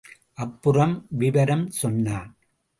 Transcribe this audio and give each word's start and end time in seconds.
அப்புறம் 0.33 1.05
விவரம் 1.09 1.67
சொன்னான். 1.69 2.35